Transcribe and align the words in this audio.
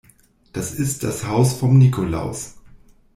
Das 0.51 0.73
ist 0.73 1.03
das 1.03 1.27
Haus 1.27 1.53
vom 1.53 1.77
Nikolaus. 1.77 2.55